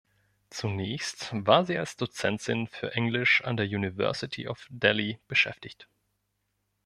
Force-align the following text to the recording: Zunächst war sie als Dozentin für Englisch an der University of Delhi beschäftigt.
Zunächst 0.49 1.29
war 1.31 1.63
sie 1.63 1.77
als 1.77 1.95
Dozentin 1.95 2.65
für 2.65 2.93
Englisch 2.95 3.43
an 3.43 3.55
der 3.55 3.67
University 3.67 4.47
of 4.47 4.65
Delhi 4.71 5.19
beschäftigt. 5.27 5.87